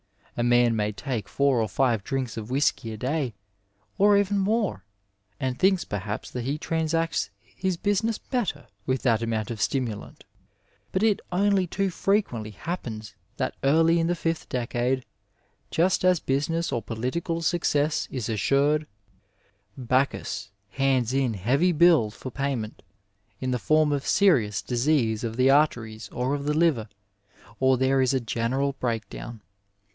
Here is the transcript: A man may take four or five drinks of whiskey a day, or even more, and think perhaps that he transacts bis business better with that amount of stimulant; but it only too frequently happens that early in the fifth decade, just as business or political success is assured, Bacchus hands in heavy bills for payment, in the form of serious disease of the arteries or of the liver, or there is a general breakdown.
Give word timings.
A 0.35 0.41
man 0.43 0.75
may 0.75 0.91
take 0.91 1.29
four 1.29 1.61
or 1.61 1.67
five 1.69 2.03
drinks 2.03 2.35
of 2.35 2.49
whiskey 2.49 2.91
a 2.91 2.97
day, 2.97 3.35
or 3.99 4.17
even 4.17 4.39
more, 4.39 4.83
and 5.39 5.59
think 5.59 5.87
perhaps 5.87 6.31
that 6.31 6.41
he 6.45 6.57
transacts 6.57 7.29
bis 7.61 7.77
business 7.77 8.17
better 8.17 8.65
with 8.87 9.03
that 9.03 9.21
amount 9.21 9.51
of 9.51 9.61
stimulant; 9.61 10.23
but 10.91 11.03
it 11.03 11.19
only 11.31 11.67
too 11.67 11.91
frequently 11.91 12.49
happens 12.49 13.13
that 13.37 13.53
early 13.63 13.99
in 13.99 14.07
the 14.07 14.15
fifth 14.15 14.49
decade, 14.49 15.05
just 15.69 16.03
as 16.03 16.19
business 16.19 16.71
or 16.71 16.81
political 16.81 17.43
success 17.43 18.07
is 18.09 18.27
assured, 18.27 18.87
Bacchus 19.77 20.49
hands 20.71 21.13
in 21.13 21.35
heavy 21.35 21.73
bills 21.73 22.15
for 22.15 22.31
payment, 22.31 22.81
in 23.39 23.51
the 23.51 23.59
form 23.59 23.91
of 23.91 24.07
serious 24.07 24.63
disease 24.63 25.23
of 25.23 25.37
the 25.37 25.51
arteries 25.51 26.09
or 26.11 26.33
of 26.33 26.45
the 26.45 26.55
liver, 26.55 26.89
or 27.59 27.77
there 27.77 28.01
is 28.01 28.15
a 28.15 28.19
general 28.19 28.73
breakdown. 28.79 29.41